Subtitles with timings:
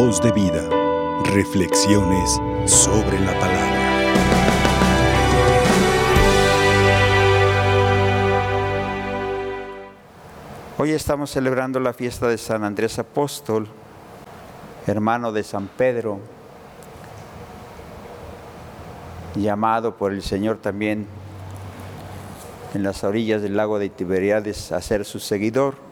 [0.00, 0.62] Voz de vida.
[1.24, 3.74] Reflexiones sobre la palabra.
[10.78, 13.66] Hoy estamos celebrando la fiesta de San Andrés Apóstol,
[14.86, 16.20] hermano de San Pedro,
[19.34, 21.08] llamado por el Señor también
[22.72, 25.87] en las orillas del lago de Tiberiades a ser su seguidor.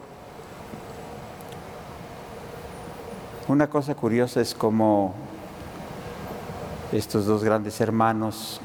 [3.47, 5.13] Una cosa curiosa es cómo
[6.91, 8.59] estos dos grandes hermanos,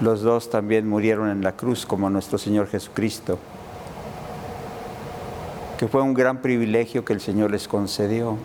[0.00, 3.40] los dos también murieron en la cruz como nuestro Señor Jesucristo,
[5.76, 8.36] que fue un gran privilegio que el Señor les concedió.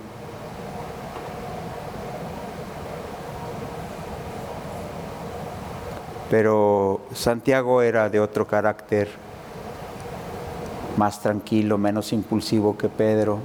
[6.32, 9.10] Pero Santiago era de otro carácter,
[11.00, 13.40] más tranquilo, menos impulsivo que Pedro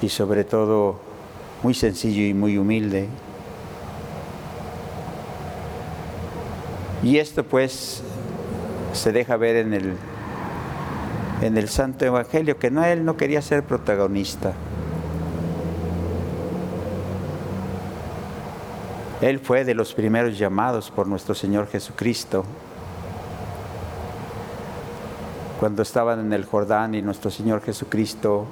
[0.00, 0.98] y sobre todo
[1.62, 3.08] muy sencillo y muy humilde.
[7.02, 8.02] Y esto pues
[8.94, 9.92] se deja ver en el,
[11.42, 14.54] en el Santo Evangelio, que no, él no quería ser protagonista.
[19.20, 22.46] Él fue de los primeros llamados por nuestro Señor Jesucristo.
[25.58, 28.44] Cuando estaban en el Jordán y nuestro Señor Jesucristo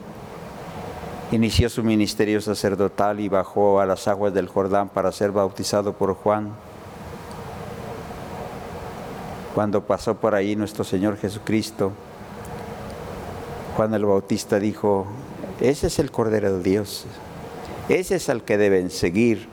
[1.32, 6.14] inició su ministerio sacerdotal y bajó a las aguas del Jordán para ser bautizado por
[6.14, 6.52] Juan.
[9.54, 11.92] Cuando pasó por ahí nuestro Señor Jesucristo,
[13.76, 15.06] Juan el Bautista dijo,
[15.60, 17.04] ese es el Cordero de Dios,
[17.90, 19.46] ese es al que deben seguir.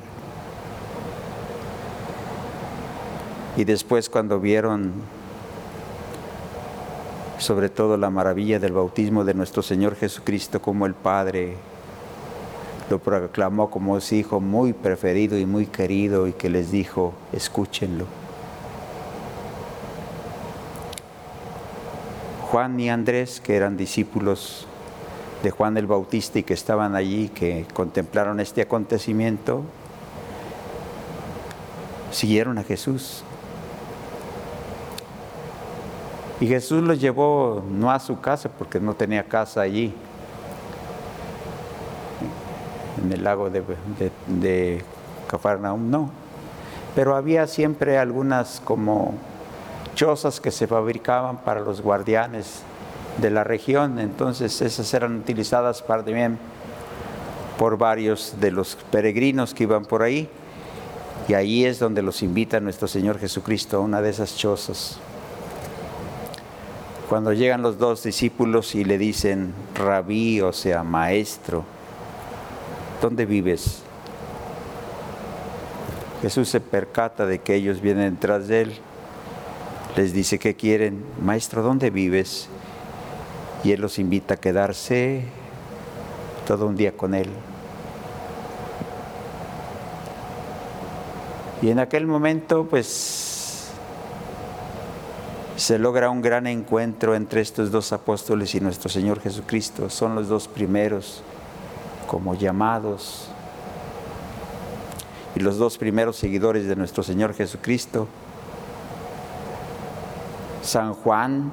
[3.57, 4.93] Y después cuando vieron
[7.41, 11.55] sobre todo la maravilla del bautismo de nuestro Señor Jesucristo como el Padre
[12.87, 18.05] lo proclamó como su hijo muy preferido y muy querido y que les dijo, escúchenlo.
[22.51, 24.67] Juan y Andrés, que eran discípulos
[25.41, 29.63] de Juan el Bautista y que estaban allí, que contemplaron este acontecimiento,
[32.11, 33.23] siguieron a Jesús.
[36.41, 39.93] Y Jesús los llevó no a su casa porque no tenía casa allí,
[43.03, 44.83] en el lago de,
[45.27, 46.09] Cafarnaum, no.
[46.95, 49.13] Pero había siempre algunas como
[49.93, 52.63] chozas que se fabricaban para los guardianes
[53.21, 56.39] de la región, entonces esas eran utilizadas para, también
[57.59, 60.27] por varios de los peregrinos que iban por ahí.
[61.27, 64.99] Y ahí es donde los invita nuestro Señor Jesucristo a una de esas chozas
[67.11, 71.65] cuando llegan los dos discípulos y le dicen, rabí, o sea, maestro,
[73.01, 73.81] ¿dónde vives?
[76.21, 78.73] Jesús se percata de que ellos vienen detrás de él,
[79.97, 82.47] les dice que quieren, maestro, ¿dónde vives?
[83.65, 85.25] Y él los invita a quedarse
[86.47, 87.27] todo un día con él.
[91.61, 93.30] Y en aquel momento, pues
[95.61, 99.91] se logra un gran encuentro entre estos dos apóstoles y nuestro Señor Jesucristo.
[99.91, 101.21] Son los dos primeros
[102.07, 103.27] como llamados
[105.35, 108.07] y los dos primeros seguidores de nuestro Señor Jesucristo.
[110.63, 111.51] San Juan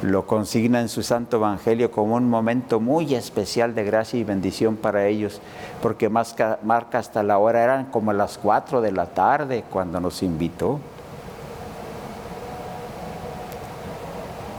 [0.00, 4.76] lo consigna en su Santo Evangelio como un momento muy especial de gracia y bendición
[4.76, 5.42] para ellos,
[5.82, 6.58] porque marca
[6.94, 10.80] hasta la hora, eran como las cuatro de la tarde cuando nos invitó.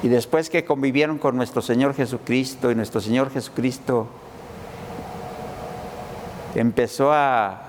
[0.03, 4.07] Y después que convivieron con nuestro Señor Jesucristo y nuestro Señor Jesucristo
[6.55, 7.61] empezó a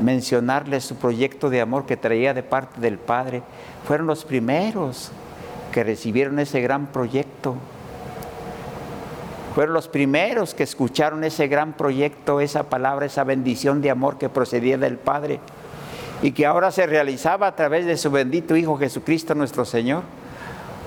[0.00, 3.42] mencionarles su proyecto de amor que traía de parte del Padre,
[3.86, 5.12] fueron los primeros
[5.70, 7.54] que recibieron ese gran proyecto.
[9.54, 14.28] Fueron los primeros que escucharon ese gran proyecto, esa palabra, esa bendición de amor que
[14.28, 15.40] procedía del Padre
[16.22, 20.02] y que ahora se realizaba a través de su bendito Hijo Jesucristo nuestro Señor.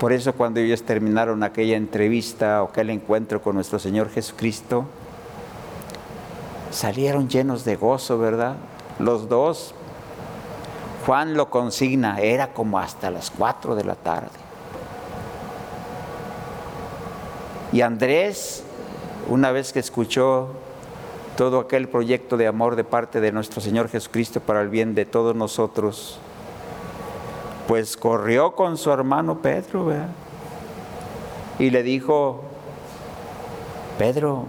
[0.00, 4.86] Por eso cuando ellos terminaron aquella entrevista o aquel encuentro con nuestro Señor Jesucristo,
[6.70, 8.56] salieron llenos de gozo, ¿verdad?
[8.98, 9.74] Los dos.
[11.04, 14.30] Juan lo consigna, era como hasta las cuatro de la tarde.
[17.70, 18.64] Y Andrés,
[19.28, 20.48] una vez que escuchó
[21.36, 25.04] todo aquel proyecto de amor de parte de nuestro Señor Jesucristo para el bien de
[25.04, 26.18] todos nosotros,
[27.70, 29.92] pues corrió con su hermano Pedro
[31.60, 32.40] y le dijo,
[33.96, 34.46] Pedro,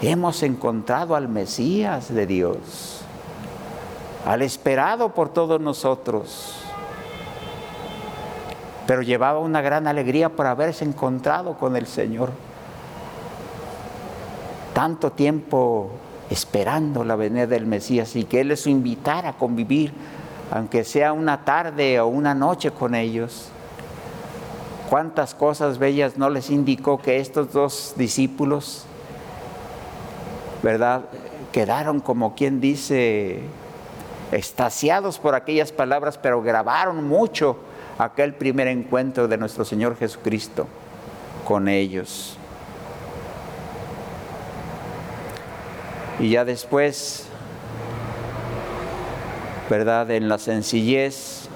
[0.00, 3.00] hemos encontrado al Mesías de Dios,
[4.24, 6.54] al esperado por todos nosotros.
[8.86, 12.30] Pero llevaba una gran alegría por haberse encontrado con el Señor.
[14.72, 15.90] Tanto tiempo
[16.30, 19.92] esperando la venida del Mesías y que Él les invitara a convivir,
[20.54, 23.48] aunque sea una tarde o una noche con ellos.
[24.88, 28.84] Cuántas cosas bellas no les indicó que estos dos discípulos,
[30.62, 31.06] ¿verdad?
[31.50, 33.40] Quedaron como quien dice,
[34.30, 37.56] extasiados por aquellas palabras, pero grabaron mucho
[37.98, 40.68] aquel primer encuentro de nuestro Señor Jesucristo
[41.44, 42.38] con ellos.
[46.20, 47.26] Y ya después,
[49.70, 50.10] ¿verdad?
[50.10, 51.48] En la sencillez,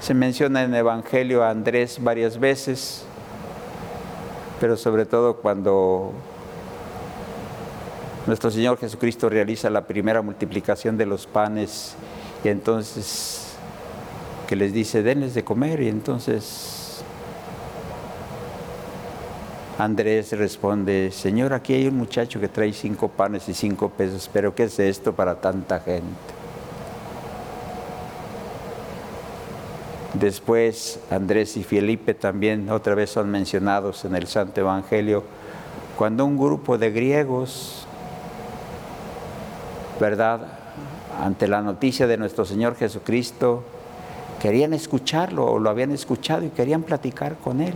[0.00, 3.04] se menciona en el Evangelio a Andrés varias veces,
[4.60, 6.12] pero sobre todo cuando
[8.26, 11.96] nuestro Señor Jesucristo realiza la primera multiplicación de los panes
[12.44, 13.56] y entonces
[14.46, 17.02] que les dice, denles de comer y entonces
[19.78, 24.54] Andrés responde, Señor, aquí hay un muchacho que trae cinco panes y cinco pesos, pero
[24.54, 26.35] ¿qué es esto para tanta gente?
[30.20, 35.24] Después Andrés y Felipe también otra vez son mencionados en el Santo Evangelio,
[35.98, 37.86] cuando un grupo de griegos,
[40.00, 40.40] ¿verdad?
[41.22, 43.62] Ante la noticia de nuestro Señor Jesucristo,
[44.40, 47.74] querían escucharlo o lo habían escuchado y querían platicar con él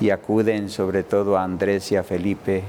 [0.00, 2.62] y acuden sobre todo a Andrés y a Felipe.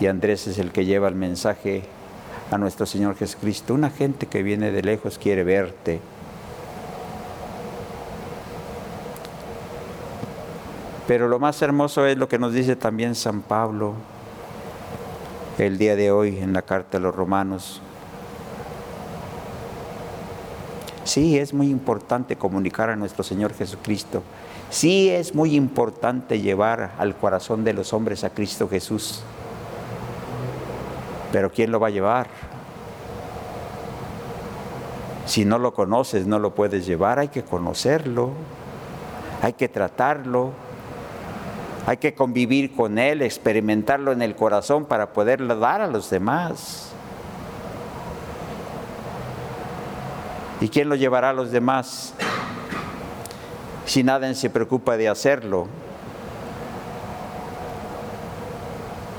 [0.00, 1.82] Y Andrés es el que lleva el mensaje
[2.50, 3.74] a nuestro Señor Jesucristo.
[3.74, 6.00] Una gente que viene de lejos quiere verte.
[11.12, 13.92] Pero lo más hermoso es lo que nos dice también San Pablo
[15.58, 17.82] el día de hoy en la carta a los romanos.
[21.04, 24.22] Sí, es muy importante comunicar a nuestro Señor Jesucristo
[24.70, 29.22] Sí es muy importante llevar al corazón de los hombres a Cristo Jesús.
[31.30, 32.28] Pero ¿quién lo va a llevar?
[35.26, 38.30] Si no lo conoces, no lo puedes llevar, hay que conocerlo,
[39.42, 40.52] hay que tratarlo,
[41.86, 46.92] hay que convivir con él, experimentarlo en el corazón para poderlo dar a los demás.
[50.60, 52.14] ¿Y quién lo llevará a los demás?
[53.84, 55.66] si nadie se preocupa de hacerlo.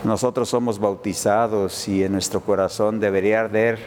[0.04, 3.80] Nosotros somos bautizados y en nuestro corazón debería arder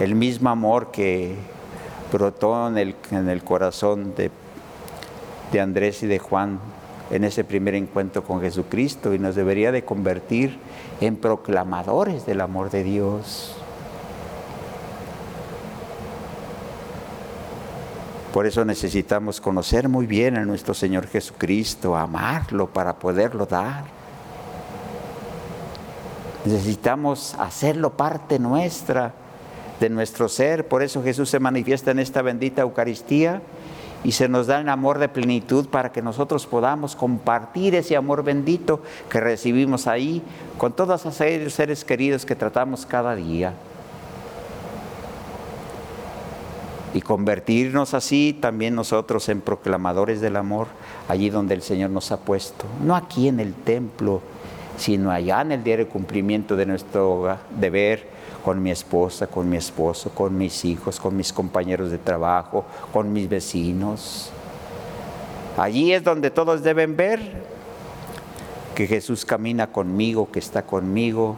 [0.00, 1.36] el mismo amor que
[2.12, 4.30] brotó en el, en el corazón de,
[5.52, 6.58] de Andrés y de Juan
[7.10, 10.58] en ese primer encuentro con Jesucristo y nos debería de convertir
[11.00, 13.56] en proclamadores del amor de Dios.
[18.32, 23.84] Por eso necesitamos conocer muy bien a nuestro Señor Jesucristo, amarlo para poderlo dar.
[26.44, 29.14] Necesitamos hacerlo parte nuestra,
[29.80, 30.68] de nuestro ser.
[30.68, 33.40] Por eso Jesús se manifiesta en esta bendita Eucaristía
[34.04, 38.22] y se nos da el amor de plenitud para que nosotros podamos compartir ese amor
[38.22, 40.22] bendito que recibimos ahí
[40.58, 41.14] con todos esos
[41.52, 43.54] seres queridos que tratamos cada día.
[46.96, 50.66] y convertirnos así también nosotros en proclamadores del amor
[51.08, 54.22] allí donde el Señor nos ha puesto, no aquí en el templo,
[54.76, 60.10] sino allá en el diario cumplimiento de nuestro deber con mi esposa, con mi esposo,
[60.10, 64.30] con mis hijos, con mis compañeros de trabajo, con mis vecinos.
[65.56, 67.20] Allí es donde todos deben ver
[68.74, 71.36] que Jesús camina conmigo, que está conmigo,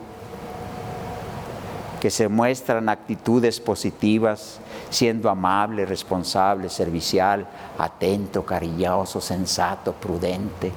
[2.00, 7.47] que se muestran actitudes positivas, siendo amable, responsable, servicial,
[7.78, 10.73] atento, cariñoso, sensato, prudente.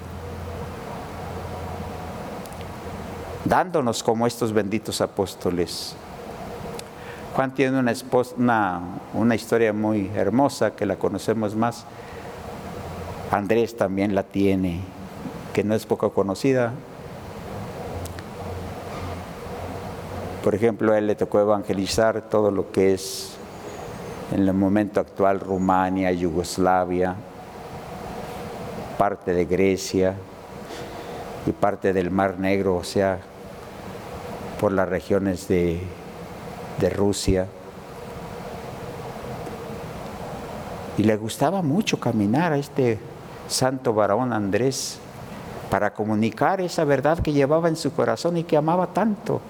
[3.46, 5.96] Dándonos como estos benditos apóstoles.
[7.36, 7.94] Juan tiene una,
[8.38, 8.82] una,
[9.14, 11.86] una historia muy hermosa que la conocemos más.
[13.32, 14.82] Andrés también la tiene,
[15.54, 16.74] que no es poco conocida,
[20.44, 23.34] Por ejemplo, a él le tocó evangelizar todo lo que es
[24.32, 27.16] en el momento actual Rumania, Yugoslavia,
[28.98, 30.16] parte de Grecia
[31.46, 33.20] y parte del Mar Negro, o sea,
[34.62, 35.82] por las regiones de,
[36.80, 37.48] de Rusia.
[41.00, 43.00] Y le gustaba mucho caminar a este
[43.48, 45.00] santo varón Andrés
[45.72, 49.42] para comunicar esa verdad que llevaba en su corazón y que amaba tanto,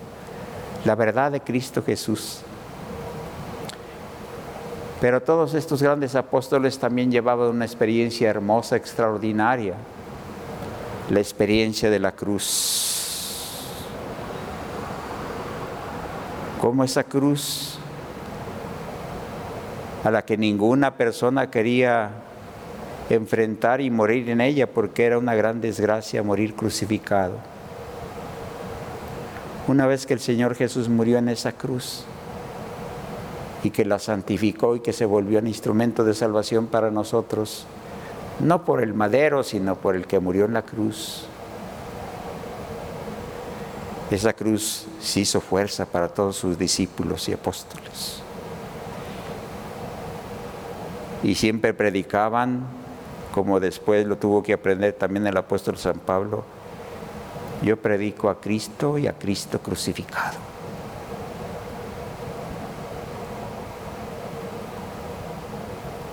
[0.85, 2.39] la verdad de Cristo Jesús.
[5.01, 9.73] Pero todos estos grandes apóstoles también llevaban una experiencia hermosa, extraordinaria,
[11.09, 12.80] la experiencia de la cruz.
[16.61, 17.79] Como esa cruz
[20.03, 22.11] a la que ninguna persona quería
[23.09, 27.33] enfrentar y morir en ella porque era una gran desgracia morir crucificado.
[29.67, 32.05] Una vez que el Señor Jesús murió en esa cruz
[33.63, 37.65] y que la santificó y que se volvió un instrumento de salvación para nosotros,
[38.39, 41.27] no por el madero, sino por el que murió en la cruz.
[44.11, 48.21] Esa cruz se hizo fuerza para todos sus discípulos y apóstoles.
[51.23, 52.65] Y siempre predicaban
[53.31, 56.43] como después lo tuvo que aprender también el apóstol San Pablo,
[57.61, 60.50] yo predico a Cristo y a Cristo crucificado.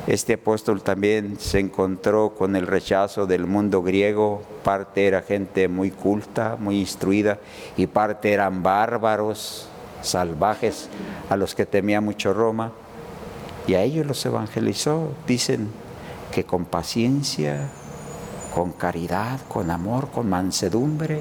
[0.08, 5.90] Este apóstol también se encontró con el rechazo del mundo griego, parte era gente muy
[5.90, 7.40] culta, muy instruida,
[7.76, 9.68] y parte eran bárbaros,
[10.00, 10.88] salvajes,
[11.28, 12.72] a los que temía mucho Roma,
[13.66, 15.68] y a ellos los evangelizó, dicen
[16.32, 17.68] que con paciencia,
[18.54, 21.20] con caridad, con amor, con mansedumbre.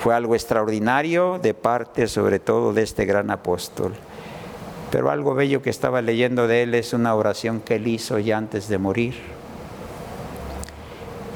[0.00, 3.94] Fue algo extraordinario de parte sobre todo de este gran apóstol.
[4.94, 8.38] Pero algo bello que estaba leyendo de él es una oración que él hizo ya
[8.38, 9.16] antes de morir.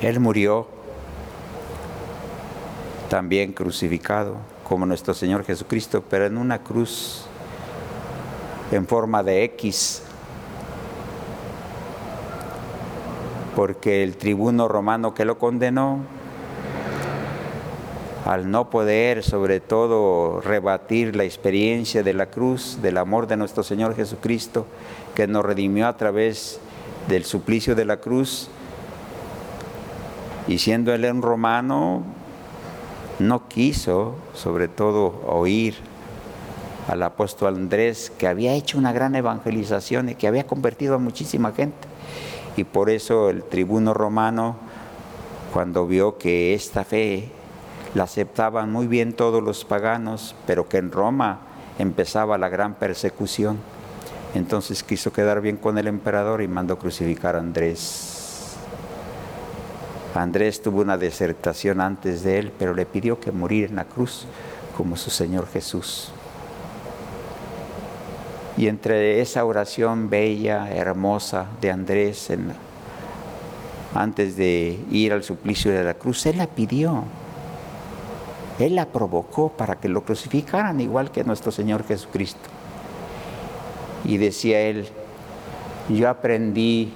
[0.00, 0.68] Él murió
[3.10, 7.26] también crucificado como nuestro Señor Jesucristo, pero en una cruz
[8.70, 10.04] en forma de X,
[13.56, 16.02] porque el tribuno romano que lo condenó,
[18.28, 23.62] al no poder sobre todo rebatir la experiencia de la cruz, del amor de nuestro
[23.62, 24.66] Señor Jesucristo,
[25.14, 26.60] que nos redimió a través
[27.08, 28.50] del suplicio de la cruz,
[30.46, 32.02] y siendo él un romano,
[33.18, 35.76] no quiso sobre todo oír
[36.86, 41.52] al apóstol Andrés, que había hecho una gran evangelización y que había convertido a muchísima
[41.52, 41.88] gente.
[42.58, 44.56] Y por eso el tribuno romano,
[45.54, 47.37] cuando vio que esta fe
[47.94, 51.40] la aceptaban muy bien todos los paganos, pero que en Roma
[51.78, 53.58] empezaba la gran persecución,
[54.34, 58.56] entonces quiso quedar bien con el emperador y mandó crucificar a Andrés.
[60.14, 64.26] Andrés tuvo una desertación antes de él, pero le pidió que muriera en la cruz
[64.76, 66.10] como su Señor Jesús.
[68.56, 72.28] Y entre esa oración bella, hermosa de Andrés,
[73.94, 77.04] antes de ir al suplicio de la cruz, él la pidió.
[78.58, 82.48] Él la provocó para que lo crucificaran igual que nuestro Señor Jesucristo.
[84.04, 84.88] Y decía él,
[85.88, 86.92] yo aprendí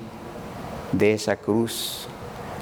[0.93, 2.07] de esa cruz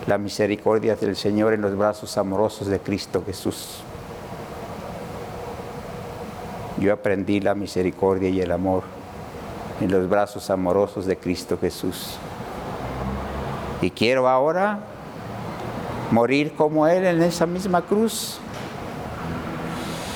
[0.07, 3.83] la misericordia del Señor en los brazos amorosos de Cristo Jesús
[6.81, 8.83] yo aprendí la misericordia y el amor
[9.81, 12.17] en los brazos amorosos de Cristo Jesús.
[13.83, 14.81] Y quiero ahora
[16.11, 18.39] morir como Él en esa misma cruz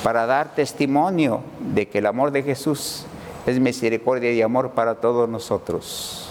[0.05, 3.07] para dar testimonio de que el amor de Jesús
[3.47, 6.31] es misericordia y amor para todos nosotros.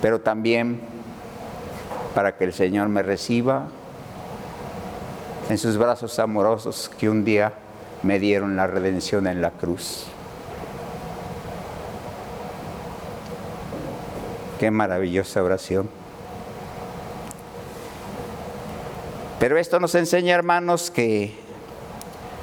[0.00, 0.80] Pero también
[2.16, 3.68] para que el Señor me reciba
[5.48, 7.52] en sus brazos amorosos que un día
[8.02, 10.06] me dieron la redención en la cruz.
[14.58, 16.01] Qué maravillosa oración.
[19.42, 21.32] Pero esto nos enseña, hermanos, que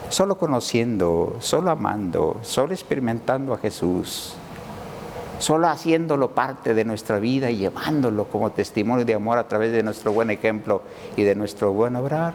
[0.09, 4.33] solo conociendo, solo amando, solo experimentando a Jesús,
[5.39, 9.81] solo haciéndolo parte de nuestra vida y llevándolo como testimonio de amor a través de
[9.81, 10.81] nuestro buen ejemplo
[11.15, 12.33] y de nuestro buen obrar,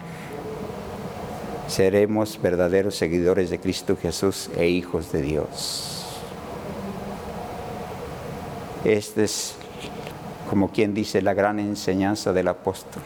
[1.67, 6.07] seremos verdaderos seguidores de Cristo Jesús e hijos de Dios.
[8.83, 9.53] Esta es,
[10.49, 13.03] como quien dice, la gran enseñanza del apóstol.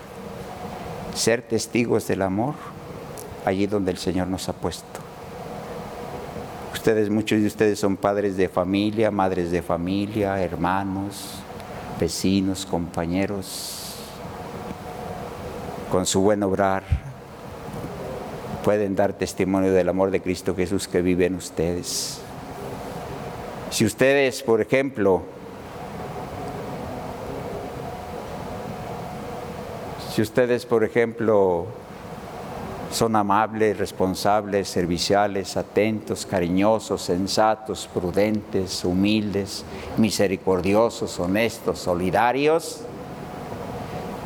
[1.13, 2.55] Ser testigos del amor
[3.45, 4.99] allí donde el Señor nos ha puesto.
[6.73, 11.35] Ustedes, muchos de ustedes son padres de familia, madres de familia, hermanos,
[11.99, 13.95] vecinos, compañeros.
[15.91, 16.83] Con su buen obrar,
[18.63, 22.21] pueden dar testimonio del amor de Cristo Jesús que vive en ustedes.
[23.71, 25.23] Si ustedes, por ejemplo,
[30.13, 31.67] Si ustedes, por ejemplo,
[32.91, 39.63] son amables, responsables, serviciales, atentos, cariñosos, sensatos, prudentes, humildes,
[39.97, 42.81] misericordiosos, honestos, solidarios,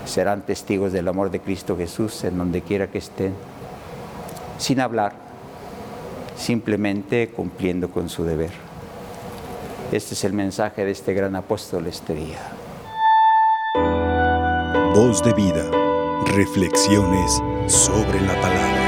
[0.05, 3.33] serán testigos del amor de Cristo Jesús en donde quiera que estén,
[4.57, 5.13] sin hablar,
[6.37, 8.51] simplemente cumpliendo con su deber.
[9.91, 12.52] Este es el mensaje de este gran apóstol este día.
[14.93, 15.71] Voz de vida,
[16.35, 18.82] reflexiones sobre la palabra.